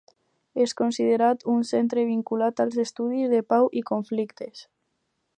És 0.63 0.71
considerat 0.79 1.43
un 1.51 1.59
centre 1.71 2.05
vinculat 2.11 2.63
als 2.65 2.79
estudis 2.85 3.29
de 3.35 3.41
pau 3.53 3.69
i 3.83 3.83
conflictes. 3.91 4.65